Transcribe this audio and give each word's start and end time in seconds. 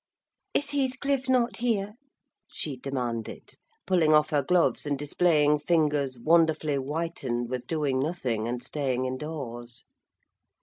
"Is 0.55 0.71
Heathcliff 0.71 1.29
not 1.29 1.57
here?" 1.57 1.93
she 2.51 2.75
demanded, 2.75 3.53
pulling 3.85 4.15
off 4.15 4.31
her 4.31 4.41
gloves, 4.41 4.87
and 4.87 4.97
displaying 4.97 5.59
fingers 5.59 6.17
wonderfully 6.19 6.77
whitened 6.77 7.51
with 7.51 7.67
doing 7.67 7.99
nothing 7.99 8.47
and 8.47 8.63
staying 8.63 9.05
indoors. 9.05 9.83